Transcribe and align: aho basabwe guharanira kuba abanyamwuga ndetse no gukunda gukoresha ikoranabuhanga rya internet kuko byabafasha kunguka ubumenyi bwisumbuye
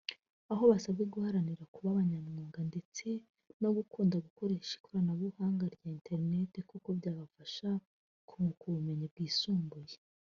aho 0.51 0.63
basabwe 0.71 1.03
guharanira 1.13 1.63
kuba 1.73 1.87
abanyamwuga 1.93 2.59
ndetse 2.69 3.05
no 3.61 3.69
gukunda 3.77 4.15
gukoresha 4.25 4.71
ikoranabuhanga 4.77 5.65
rya 5.75 5.89
internet 5.97 6.51
kuko 6.71 6.87
byabafasha 6.97 7.69
kunguka 8.29 8.63
ubumenyi 8.67 9.05
bwisumbuye 9.13 9.95